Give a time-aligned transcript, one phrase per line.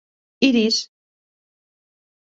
[0.47, 0.77] Iris.